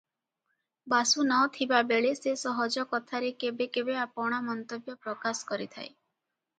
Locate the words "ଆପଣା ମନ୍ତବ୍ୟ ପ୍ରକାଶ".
4.09-5.51